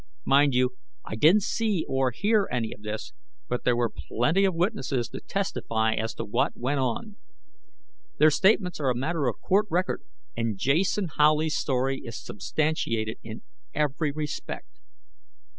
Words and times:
Mind 0.25 0.55
you, 0.55 0.77
I 1.05 1.15
didn't 1.15 1.43
see 1.43 1.85
or 1.87 2.09
hear 2.09 2.47
any 2.51 2.73
of 2.73 2.81
this, 2.81 3.13
but 3.47 3.63
there 3.63 3.75
were 3.75 3.91
plenty 3.95 4.45
of 4.45 4.55
witnesses 4.55 5.09
to 5.09 5.19
testify 5.19 5.93
as 5.93 6.15
to 6.15 6.25
what 6.25 6.57
went 6.57 6.79
on. 6.79 7.17
Their 8.17 8.31
statements 8.31 8.79
are 8.79 8.89
a 8.89 8.95
matter 8.95 9.27
of 9.27 9.39
court 9.39 9.67
record, 9.69 10.01
and 10.35 10.57
Jason 10.57 11.07
Howley's 11.17 11.55
story 11.55 11.99
is 12.03 12.19
substantiated 12.19 13.19
in 13.21 13.43
every 13.75 14.11
respect. 14.11 14.79